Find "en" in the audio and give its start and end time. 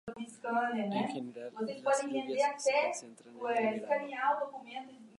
0.95-1.07, 3.59-3.73